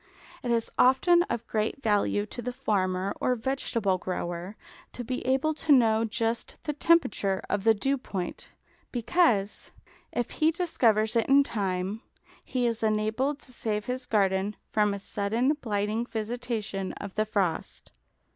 It 0.41 0.49
is 0.49 0.71
often 0.79 1.21
of 1.29 1.45
great 1.45 1.83
value 1.83 2.25
to 2.25 2.41
the 2.41 2.51
farmer 2.51 3.13
or 3.21 3.35
vegetable 3.35 3.99
grower 3.99 4.55
to 4.93 5.03
be 5.03 5.23
able 5.27 5.53
to 5.53 5.71
know 5.71 6.05
just 6.05 6.57
the 6.63 6.73
temperature 6.73 7.43
of 7.51 7.65
the 7.65 7.75
dew 7.75 7.99
point, 7.99 8.51
because, 8.91 9.69
if 10.11 10.31
he 10.31 10.49
discovers 10.49 11.15
it 11.15 11.27
in 11.27 11.43
time, 11.43 12.01
he 12.43 12.65
is 12.65 12.81
enabled 12.81 13.41
to 13.41 13.53
save 13.53 13.85
his 13.85 14.07
garden 14.07 14.55
from 14.71 14.95
a 14.95 14.97
sudden 14.99 15.53
blighting 15.61 16.07
visitation 16.07 16.93
of 16.93 17.13
the 17.13 17.23
frost. 17.27 17.91